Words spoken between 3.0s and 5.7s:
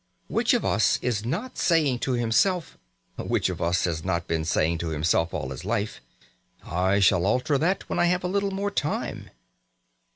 which of us has not been saying to himself all his